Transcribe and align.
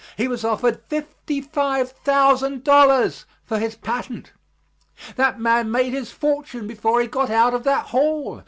He 0.17 0.27
was 0.27 0.43
offered 0.43 0.81
fifty 0.87 1.41
five 1.41 1.91
thousand 1.91 2.63
dollars 2.63 3.25
for 3.45 3.59
his 3.59 3.75
patent. 3.75 4.31
That 5.15 5.39
man 5.39 5.69
made 5.69 5.93
his 5.93 6.09
fortune 6.11 6.65
before 6.65 6.99
he 7.01 7.05
got 7.05 7.29
out 7.29 7.53
of 7.53 7.63
that 7.65 7.85
hall. 7.89 8.39